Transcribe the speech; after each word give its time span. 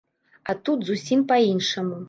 А 0.53 0.55
тут 0.69 0.87
зусім 0.89 1.19
па-іншаму. 1.33 1.95